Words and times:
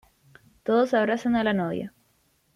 Todos 0.63 0.95
abrazan 0.95 1.35
a 1.35 1.43
la 1.43 1.53
novia. 1.53 1.93